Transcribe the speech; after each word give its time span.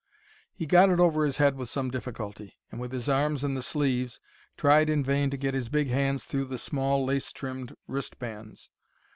He 0.55 0.65
got 0.65 0.89
it 0.89 0.99
over 0.99 1.25
his 1.25 1.37
head 1.37 1.55
with 1.55 1.69
some 1.69 1.91
difficulty, 1.91 2.57
and, 2.71 2.81
with 2.81 2.91
his 2.91 3.07
arms 3.07 3.43
in 3.43 3.53
the 3.53 3.61
sleeves, 3.61 4.19
tried 4.57 4.89
in 4.89 5.03
vain 5.03 5.29
to 5.29 5.37
get 5.37 5.53
his 5.53 5.69
big 5.69 5.89
hands 5.89 6.23
through 6.23 6.45
the 6.45 6.57
small, 6.57 7.05
lace 7.05 7.31
trimmed 7.31 7.75
wristbands. 7.85 8.71